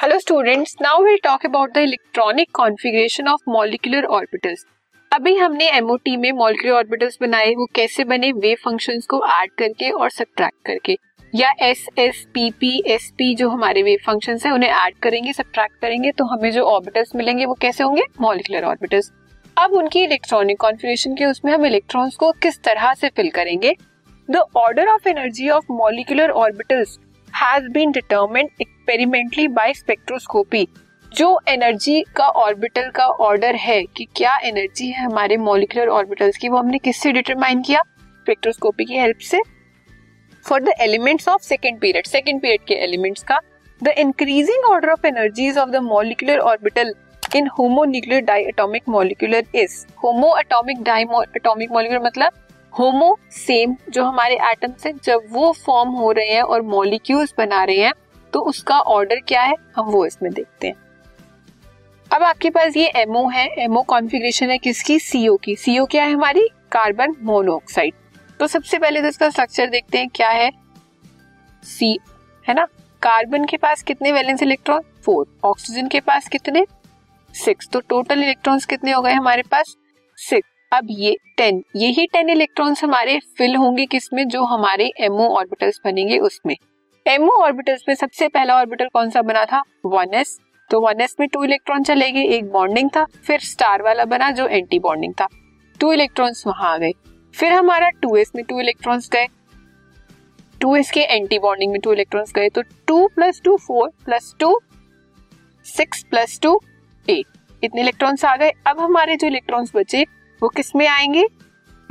Hello 0.00 0.16
students, 0.18 0.76
now 0.80 0.98
we'll 0.98 1.18
talk 1.18 1.42
about 1.44 1.74
the 1.74 1.80
electronic 1.82 2.50
configuration 2.54 3.26
of 3.28 3.40
molecular 3.46 3.98
orbitals. 4.18 4.60
अभी 5.12 5.34
हमने 5.36 5.68
MOT 5.80 6.16
में 6.20 6.30
molecular 6.38 6.76
orbitals 6.76 7.20
बनाए 7.20 7.50
वो 7.54 7.66
कैसे 7.74 8.04
बने 8.04 8.30
वेव 8.34 8.56
फ़ंक्शंस 8.64 9.06
को 9.06 9.20
ऐड 9.26 9.50
करके 9.58 9.90
और 9.90 10.10
सब्ट्रैक्ट 10.10 10.56
करके। 10.66 10.96
या 11.32 11.52
S 11.62 11.84
S 11.98 12.24
P 12.34 12.50
P 12.60 12.70
S 12.94 13.10
P 13.18 13.34
जो 13.34 13.48
हमारे 13.48 13.82
वेव 13.82 13.98
फ़ंक्शंस 14.06 14.46
है 14.46 14.52
उन्हें 14.52 14.70
ऐड 14.70 14.96
करेंगे 15.02 15.32
सब्ट्रैक्ट 15.32 15.76
करेंगे 15.82 16.12
तो 16.12 16.24
हमें 16.24 16.50
जो 16.52 16.64
ऑर्बिटल्स 16.70 17.14
मिलेंगे 17.16 17.46
वो 17.46 17.54
कैसे 17.60 17.84
होंगे? 17.84 18.04
मॉलिकुलर 18.20 18.64
ऑर्बिटल्स 18.64 19.12
अब 19.56 19.72
उनकी 19.72 20.04
इलेक्ट्रॉनिक 20.04 20.60
कॉन्फ़िगरेशन 20.60 21.14
के 21.16 21.26
उसमें 21.26 21.52
हम 21.52 21.66
इलेक्ट्रॉन्स 21.66 22.16
को 22.16 22.32
किस 22.42 22.60
तरह 22.62 22.94
से 22.94 23.08
फिल 23.16 23.30
करेंगे? 23.34 23.76
The 24.28 24.44
order 24.56 24.88
of 24.88 25.08
energy 25.08 25.48
of 25.50 25.72
molecular 25.72 26.30
orbitals 26.46 26.98
has 27.40 27.68
been 27.72 27.90
determined 27.90 28.60
experimentally 28.60 29.46
by 29.48 29.72
spectroscopy 29.74 30.66
जो 31.12 31.28
एनर्जी 31.48 32.02
का 32.16 32.26
ऑर्बिटल 32.38 32.90
का 32.90 33.06
ऑर्डर 33.26 33.54
है 33.56 33.80
कि 33.96 34.06
क्या 34.16 34.36
एनर्जी 34.44 34.88
है 34.88 35.04
हमारे 35.04 35.36
मॉलिकुलर 35.36 35.88
ऑर्बिटल्स 35.88 36.36
की, 36.36 36.48
वो 36.48 36.58
हमने 36.58 36.78
किससे 36.78 37.12
डिटरमाइन 37.12 37.62
किया? 37.62 37.80
स्पेक्ट्रोस्कोपी 37.80 38.84
की 38.84 38.98
हेल्प 38.98 39.18
से। 39.20 39.40
For 40.44 40.62
the 40.62 40.74
elements 40.80 41.28
of 41.28 41.42
second 41.42 41.80
period 41.80 42.06
second 42.06 42.40
period 42.42 42.64
के 42.68 42.74
एलिमेंट्स 42.84 43.22
का 43.22 43.40
the 43.80 43.94
increasing 43.98 44.70
order 44.70 44.90
of 44.90 45.06
energies 45.06 45.58
of 45.58 45.70
the 45.70 45.82
molecular 45.84 46.38
orbital 46.52 46.94
in 47.36 47.48
homonuclear 47.58 48.38
atomic 48.38 48.88
molecular 48.88 49.44
is 49.54 49.84
homo 50.04 50.36
atomic 50.38 50.82
diatomic 51.36 51.72
molecular 51.72 52.06
मतलब 52.06 52.32
होमो 52.72 53.16
सेम, 53.32 53.74
जो 53.90 54.04
हमारे 54.04 54.34
atoms 54.50 54.86
हैं 54.86 54.92
जब 55.04 55.22
वो 55.30 55.50
form 55.64 55.90
हो 55.90 56.10
रहे 56.12 56.28
हैं 56.28 56.42
और 56.42 56.62
मॉलिक्यूल्स 56.64 57.34
बना 57.38 57.62
रहे 57.64 57.78
हैं 57.78 57.92
तो 58.32 58.40
उसका 58.42 58.78
ऑर्डर 58.80 59.20
क्या 59.28 59.42
है? 59.42 59.54
हम 59.76 59.86
वो 59.86 60.04
इसमें 60.06 60.32
देखते 60.32 60.66
हैं। 60.66 60.74
अब 62.10 62.22
आपके 62.22 62.50
पास 62.50 62.76
ये 62.76 62.86
एमओ 62.96 63.28
है। 63.28 63.46
एमओ 63.58 63.82
कॉन्फ़िगरेशन 63.82 64.50
है 64.50 64.58
किसकी? 64.58 64.98
सीओ 65.00 65.36
की। 65.36 65.56
सीओ 65.56 65.84
क्या 65.86 66.04
है 66.04 66.12
हमारी? 66.12 66.48
कार्बन 66.72 67.16
मोनोऑक्साइड 67.22 67.94
तो 68.40 68.46
सबसे 68.46 68.78
पहले 68.78 69.00
तो 69.02 69.08
इसका 69.08 69.28
स्ट्रक्चर 69.30 69.70
देखते 69.70 69.98
हैं, 69.98 70.08
क्या 70.08 70.28
है? 70.28 70.50
सी 71.62 71.98
है 72.44 72.54
ना? 72.54 72.66
कार्बन 73.02 73.44
के 73.44 73.56
पास 73.56 73.82
कितने 73.82 74.12
वैलेंस 74.12 74.42
इलेक्ट्रॉन 74.42 74.82
फोर 75.04 75.26
ऑक्सीजन 75.44 75.88
के 75.88 76.00
पास 76.00 76.28
कितने? 76.28 76.64
सिक्स 77.34 77.68
तो 77.72 77.80
टोटल 77.80 78.22
इलेक्ट्रॉन्स 78.22 78.64
कितने 78.66 78.92
हो 78.92 79.02
गए 79.02 79.12
हमारे 79.12 79.42
पास? 79.50 79.76
सिक्स 80.18 80.48
अब 80.72 80.86
ये 80.90 81.16
टेन 81.36 81.62
यही 81.76 82.06
टेन 82.06 82.28
इलेक्ट्रॉन्स 82.30 82.82
हमारे 82.84 83.18
फिल 83.38 83.56
होंगे 83.56 83.86
किसमें? 83.86 84.26
जो 84.28 84.42
हमारे 84.44 84.90
एमओ 85.00 85.26
ऑर्बिटल्स 85.36 85.80
बनेंगे 85.84 86.18
उसमें। 86.20 86.54
एमओ 87.06 87.32
ऑर्बिटल्स 87.36 87.82
में 87.88 87.94
सबसे 87.94 88.28
पहला 88.28 88.56
ऑर्बिटल 88.56 88.88
कौन 88.92 89.10
सा 89.10 89.22
बना 89.22 89.44
था? 89.44 89.62
वन 89.86 90.14
एस 90.14 90.38
तो 90.70 90.80
वन 90.80 91.00
एस 91.00 91.16
में 91.20 91.28
टू 91.28 91.42
इलेक्ट्रॉन 91.44 91.82
चले 91.82 92.10
गए 92.12 92.24
एक 92.36 92.50
बॉन्डिंग 92.52 92.90
था, 92.96 93.04
फिर 93.24 93.40
स्टार 93.40 93.82
वाला 93.82 94.04
बना 94.04 94.30
जो 94.30 94.46
एंटी 94.48 94.78
बॉन्डिंग 94.78 95.14
था। 95.20 95.26
टू 95.80 95.92
इलेक्ट्रॉन्स 95.92 96.46
वहाँ 96.46 96.72
आ 96.72 96.76
गए। 96.78 96.92
फिर 97.34 97.52
हमारा 97.52 97.88
टू 98.02 98.14
एस 98.16 98.32
में 98.36 98.44
टू 98.44 98.60
इलेक्ट्रॉन्स 98.60 99.08
गए। 99.08 99.26
टू 100.60 100.76
एस 100.76 100.90
के 100.90 101.00
एंटी 101.02 101.38
बॉन्डिंग 101.38 101.72
में 101.72 101.80
टू 101.80 101.92
इलेक्ट्रॉन्स 101.92 102.32
गए 102.32 102.48
तो 102.48 102.62
two 102.88 103.06
plus 103.14 103.40
two 103.44 103.56
four 103.58 103.90
plus 104.04 104.34
two 104.40 104.58
six 105.66 106.04
plus 106.10 106.38
two 106.42 106.58
eight 107.06 107.62
इतने 107.62 107.80
इलेक्ट्रॉन्स 107.80 108.24
आ 108.24 108.36
गए। 108.36 108.52
अब 108.66 108.80
हमारे 108.80 109.16
जो 109.16 109.26
इलेक्ट्रॉन्स 109.26 109.72
बचे 109.74 110.04
वो 110.42 110.48
किसमें 110.48 110.86
आएँगे? 110.88 111.26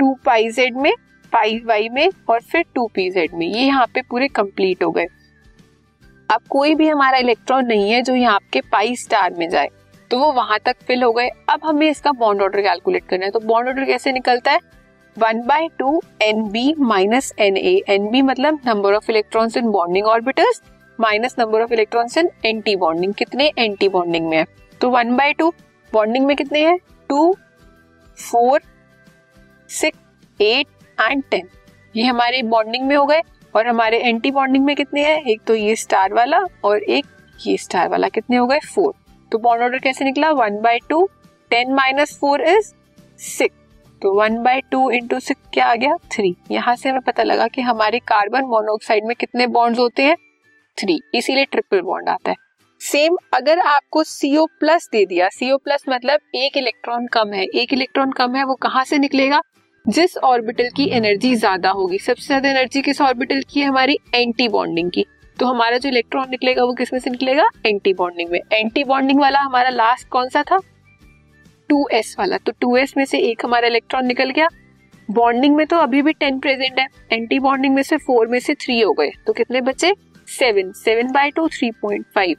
टू 0.00 0.12
पाई 0.26 0.50
जेड 0.50 0.76
में, 0.76 0.92
पाई 1.32 1.58
वाई 1.66 1.88
में 1.88 2.08
और 2.28 2.40
फिर 2.42 2.64
टू 2.74 2.86
पी 2.86 3.10
जेड 3.10 3.34
में। 3.34 3.46
ये 3.46 3.62
यहाँ 3.62 3.86
पे 3.94 4.02
पूरे 4.02 4.28
कंप्लीट 4.30 4.82
हो 4.84 4.90
गए। 4.90 5.06
अब 6.28 6.40
कोई 6.50 6.74
भी 6.74 6.88
हमारा 6.88 7.18
इलेक्ट्रॉन 7.18 7.66
नहीं 7.66 7.90
है 7.90 8.00
जो 8.02 8.14
यहाँ 8.14 8.38
के 8.52 8.60
पाई 8.72 8.96
स्टार 8.96 9.34
में 9.34 9.48
जाए 9.50 9.68
तो 10.10 10.18
वो 10.18 10.30
वहाँ 10.32 10.58
तक 10.64 10.76
फिल 10.86 11.02
हो 11.02 11.12
गए। 11.12 11.28
अब 11.48 11.60
हमें 11.64 11.88
इसका 11.88 12.12
बॉन्ड 12.12 12.42
ऑर्डर 12.42 12.60
कैलकुलेट 12.60 13.04
करना 13.08 13.24
है। 13.24 13.30
तो 13.30 13.40
बॉन्ड 13.40 13.68
ऑर्डर 13.68 13.84
कैसे 13.84 14.12
निकलता 14.12 14.52
है? 14.52 14.58
One 15.16 15.42
by 15.46 15.66
two 15.78 16.00
N 16.22 16.42
B 16.50 16.74
minus 16.78 17.32
N 17.38 17.56
A. 17.56 17.80
N 17.88 18.08
B 18.10 18.22
मतलब 18.22 18.58
number 18.66 18.94
of 18.94 19.10
electrons 19.10 19.56
in 19.56 19.70
bonding 19.70 20.06
orbitals 20.06 20.62
minus 20.98 21.36
number 21.38 21.62
of 21.62 21.72
electrons 21.72 22.18
in 22.18 22.30
anti 22.44 22.74
bonding. 22.76 23.14
कितने 23.14 23.50
एंटी 23.58 23.88
बॉन्डिंग 23.88 24.28
में 24.28 24.36
है? 24.36 24.44
तो 24.80 24.90
वन 24.90 25.16
बाय 25.16 25.32
टू 25.32 25.52
बॉन्डिंग 25.92 26.26
में 26.26 26.36
कितने 26.36 26.64
हैं? 26.66 26.78
Two 27.10 27.34
four, 28.20 28.60
six, 29.68 29.98
eight 30.40 30.66
and 31.00 31.22
ten. 31.30 31.48
ये 31.96 32.04
हमारे 32.04 32.42
बॉन्डिंग 32.42 32.86
में 32.86 32.96
हो 32.96 33.06
गए 33.06 33.20
और 33.56 33.66
हमारे 33.66 33.98
एंटी 33.98 34.30
बॉन्डिंग 34.30 34.64
में 34.64 34.76
कितने 34.76 35.04
हैं? 35.04 35.22
एक 35.22 35.40
तो 35.46 35.54
ये 35.54 35.76
स्टार 35.76 36.12
वाला 36.12 36.40
और 36.64 36.82
एक 36.82 37.06
ये 37.46 37.56
स्टार 37.56 37.88
वाला। 37.88 38.08
कितने 38.08 38.36
हो 38.36 38.46
गए? 38.46 38.58
फोर। 38.74 38.94
तो 39.32 39.38
बॉन्ड 39.38 39.62
ऑर्डर 39.62 39.78
कैसे 39.78 40.04
निकला? 40.04 40.30
One 40.30 40.60
by 40.60 40.78
two, 40.88 41.08
ten 41.50 41.72
minus 41.74 42.18
four 42.20 42.40
is 42.40 42.72
six. 43.18 43.56
तो 44.02 44.14
one 44.14 44.42
by 44.42 44.60
two 44.60 44.90
into 44.90 45.20
six 45.20 45.40
क्या 45.52 45.66
आ 45.66 45.74
गया? 45.74 45.96
थ्री। 46.12 46.36
यहाँ 46.50 46.76
से 46.76 46.88
हमें 46.88 47.00
पता 47.00 47.22
लगा 47.22 47.46
कि 47.46 47.62
हमारे 47.62 47.98
कार्बन 47.98 48.40
मोनोऑक्साइड 48.40 49.04
में 49.04 49.16
कितने 49.16 49.46
बॉन्ड्स 49.46 49.80
होते 49.80 50.02
हैं? 50.02 50.16
थ्री। 50.78 51.00
इसीलिए 51.14 51.44
ट्रिपल 51.44 51.80
बॉन्ड 51.80 52.08
आता 52.08 52.30
है। 52.30 52.36
सेम 52.80 53.16
अगर 53.34 53.58
आपको 53.60 54.02
सीओ 54.04 54.44
प्लस 54.60 54.88
दे 54.92 55.04
दिया 55.06 55.28
सीओ 55.28 55.56
प्लस 55.56 55.84
मतलब 55.88 56.20
एक 56.36 56.56
इलेक्ट्रॉन 56.56 57.06
कम 57.06 57.32
है। 57.32 57.44
एक 57.44 57.72
इलेक्ट्रॉन 57.72 58.12
कम 58.12 58.34
है, 58.34 58.44
वो 58.44 58.54
कहाँ 58.54 58.84
से 58.84 58.98
निकलेगा? 58.98 59.40
जिस 59.86 60.16
ऑर्बिटल 60.18 60.68
की 60.76 60.88
एनर्जी 60.90 61.34
ज़्यादा 61.34 61.70
होगी। 61.70 61.98
सबसे 61.98 62.26
ज़्यादा 62.26 62.50
एनर्जी 62.50 62.82
किस 62.82 63.00
ऑर्बिटल 63.00 63.42
की 63.50 63.60
है? 63.60 63.66
हमारी 63.66 63.98
एंटी 64.14 64.48
बॉन्डिंग 64.48 64.90
की। 64.90 65.04
तो 65.38 65.46
हमारा 65.46 65.78
जो 65.78 65.88
इलेक्ट्रॉन 65.88 66.30
निकलेगा, 66.30 66.64
वो 66.64 66.72
किसमें 66.74 67.00
से 67.00 67.10
निकलेगा? 67.10 67.48
एंटी 67.66 67.94
बॉन्डिंग 67.94 68.30
में। 68.30 68.40
एंटी 68.52 68.84
बॉन्डिंग 68.84 69.20
वाला 69.20 69.40
हमारा 69.40 69.70
लास्ट 69.70 70.08
कौन 70.08 70.28
सा 70.28 70.42
था? 70.42 70.58
टू 71.68 71.86
एस 71.92 72.14
वाला। 72.18 72.36
तो 72.36 72.52
टू 72.60 72.76
एस 72.76 72.94
में 72.96 73.04
से 73.04 73.18
एक 73.20 73.44
हमारा 73.44 73.68
इलेक्ट्रॉन 73.68 74.06
निकल 74.06 74.30
गया। 74.30 74.48
बॉन्डिंग 75.08 75.56
में 75.56 75.66
तो 75.66 75.76
अभी 75.78 76.02
भी 76.02 76.12
टेन 76.12 76.38
प्रेजेंट 76.38 76.78
है। 76.78 76.86
एंटी 77.12 77.38
बॉन्डिंग 77.38 77.74
में 77.74 77.82
से 77.82 77.96
फोर 77.98 78.26
में 78.26 78.38
से 78.40 78.54
थ्री 78.56 78.80
हो 78.80 78.92
गए। 78.92 79.10
तो 79.26 79.32
कितने 79.32 79.60
बचे? 79.60 79.94
Seven 80.28 80.72
seven 80.74 81.12
by 81.12 81.30
two 81.30 81.48
three 81.48 81.70
point 81.72 82.06
five 82.14 82.36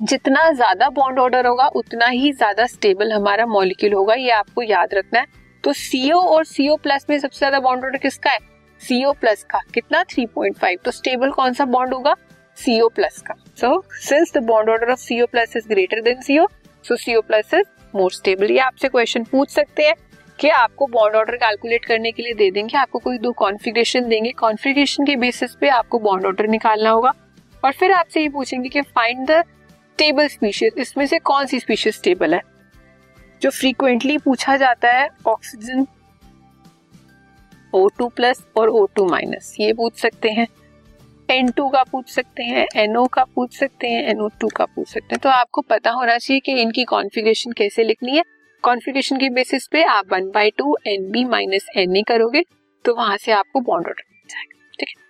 जितना 0.00 0.50
ज़्यादा 0.50 0.88
बॉन्ड 0.90 1.18
ऑर्डर 1.18 1.46
होगा, 1.46 1.66
उतना 1.66 2.06
ही 2.06 2.32
ज़्यादा 2.32 2.66
स्टेबल 2.66 3.12
हमारा 3.12 3.46
मॉलिक्यूल 3.46 3.92
होगा, 3.92 4.14
ये 4.14 4.30
आपको 4.30 4.62
याद 4.62 4.94
रखना 4.94 5.18
है। 5.18 5.26
तो 5.64 5.72
सीओ 5.72 6.18
और 6.18 6.44
सीओ 6.44 6.76
प्लस 6.76 7.06
में 7.10 7.18
सबसे 7.18 7.38
ज़्यादा 7.38 7.60
बॉन्ड 7.60 7.84
ऑर्डर 7.84 7.98
किसका 7.98 8.30
है? 8.30 8.38
सीओ 8.80 9.12
प्लस 9.12 9.42
का। 9.44 9.60
कितना? 9.74 10.02
3.5 10.06 10.78
तो 10.84 10.90
स्टेबल 10.90 11.30
कौन 11.30 11.52
सा 11.52 11.64
बॉन्ड 11.66 11.94
होगा? 11.94 12.14
सीओ 12.56 12.88
प्लस 12.88 13.20
का। 13.22 13.34
So 13.56 13.82
since 14.00 14.32
the 14.34 14.42
bond 14.44 14.70
order 14.70 14.90
of 14.90 14.98
CO 14.98 15.26
plus 15.26 15.56
is 15.56 15.68
greater 15.68 16.00
than 16.02 16.20
CO 16.20 16.46
so 16.84 16.96
CO 16.96 17.20
plus 17.20 17.54
is 17.54 17.66
more 17.94 18.12
stable 18.12 18.50
ये 18.50 18.58
आपसे 18.60 18.88
क्वेश्चन 18.88 19.24
पूछ 19.24 19.50
सकते 19.50 19.86
हैं 19.86 19.94
कि 20.38 20.48
आपको 20.50 20.86
बॉन्ड 20.88 21.16
ऑर्डर 21.16 21.36
कैलकुलेट 21.36 21.84
करने 21.84 22.10
के 22.12 22.22
लिए 22.22 22.34
दे 22.34 22.50
देंगे, 22.50 22.76
आपको 22.78 22.98
कोई 22.98 23.18
दो 23.18 23.32
कॉन्फ़िगरेशन 23.34 24.08
देंगे। 24.08 24.30
कॉन्फ़िगरेशन 24.32 25.04
के 25.04 25.16
बेसिस 25.18 25.54
पे 25.54 25.68
आपको 25.70 25.98
बॉन्ड 26.00 26.26
ऑर्डर 26.26 26.46
निकालना 26.48 26.90
होगा। 26.90 27.12
और 27.62 27.72
फिर 27.72 27.92
आपसे 27.92 28.20
ये 28.22 28.28
पूछेंगे 28.28 28.68
कि 28.68 28.80
फाइंड 28.82 29.30
द 29.30 29.42
स्टेबल 30.00 30.26
स्पीशीज 30.28 30.74
इसमें 30.78 31.04
से 31.06 31.18
कौन 31.20 31.46
सी 31.46 31.58
स्पीशीज 31.60 31.94
स्टेबल 31.94 32.34
है? 32.34 32.40
जो 33.42 33.50
फ्रीक्वेंटली 33.50 34.16
पूछा 34.18 34.56
जाता 34.56 34.90
है 34.90 35.08
ऑक्सीजन 35.28 35.86
O2 37.72 38.08
प्लस 38.12 38.42
और 38.56 38.70
O2 38.70 39.08
माइनस 39.10 39.54
ये 39.60 39.72
पूछ 39.72 40.00
सकते 40.00 40.30
हैं। 40.30 40.46
N2 41.28 41.68
का 41.72 41.82
पूछ 41.82 42.08
सकते 42.08 42.42
हैं 42.42 42.66
NO 42.86 43.06
का 43.08 43.24
पूछ 43.24 43.58
सकते 43.58 43.88
हैं 43.88 44.14
NO2 44.14 44.52
का 44.56 44.64
पूछ 44.66 44.88
सकते 44.88 45.14
हैं। 45.14 45.18
तो 45.18 45.28
आपको 45.28 45.60
पता 45.62 45.90
होना 45.90 46.16
चाहिए 46.18 46.40
कि 46.40 46.52
इनकी 46.62 46.84
कॉन्फ़िगरेशन 46.84 47.52
कैसे 47.52 47.84
लिखनी 47.84 48.16
है। 48.16 48.22
कॉन्फ़िगरेशन 48.64 49.16
के 49.16 49.28
बेसिस 49.30 49.66
पे 49.66 49.82
आप 49.90 50.12
one 50.12 50.30
by 50.30 50.50
two 50.58 50.76
N 50.86 51.10
B 51.10 51.24
minus 51.26 51.66
N 51.76 51.96
A 51.96 52.02
करोगे 52.08 52.44
तो 52.84 52.94
वहाँ 52.94 53.16
से 53.16 53.32
आपको 53.32 53.60
बॉन्ड 53.60 53.86
ऑर्डर 53.86 54.04
मिल 54.12 54.26
जाएगा। 54.28 54.68
ठीक 54.78 54.88
है? 54.88 55.09